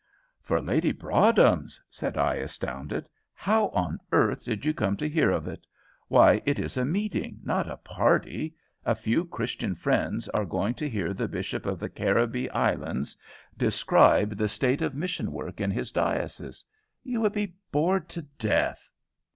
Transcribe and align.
"For 0.41 0.59
Lady 0.63 0.91
Broadhem's!" 0.91 1.79
said 1.87 2.17
I, 2.17 2.37
astounded. 2.37 3.07
"How 3.35 3.67
on 3.67 3.99
earth 4.11 4.45
did 4.45 4.65
you 4.65 4.73
come 4.73 4.97
to 4.97 5.07
hear 5.07 5.29
of 5.29 5.47
it? 5.47 5.67
Why, 6.07 6.41
it 6.43 6.57
is 6.57 6.75
a 6.75 6.85
meeting, 6.85 7.37
not 7.43 7.69
a 7.69 7.77
party. 7.77 8.55
A 8.83 8.95
few 8.95 9.25
Christian 9.25 9.75
friends 9.75 10.27
are 10.29 10.43
going 10.43 10.73
to 10.73 10.89
hear 10.89 11.13
the 11.13 11.27
Bishop 11.27 11.67
of 11.67 11.77
the 11.79 11.87
Caribbee 11.87 12.49
Islands 12.49 13.15
describe 13.55 14.37
the 14.37 14.47
state 14.47 14.81
of 14.81 14.95
mission 14.95 15.31
work 15.31 15.61
in 15.61 15.69
his 15.69 15.91
diocese. 15.91 16.65
You 17.03 17.21
would 17.21 17.33
be 17.33 17.53
bored 17.71 18.09
to 18.09 18.23
death." 18.39 18.89